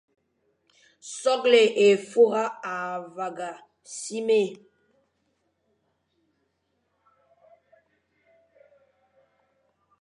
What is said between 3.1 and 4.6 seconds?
vagha simé,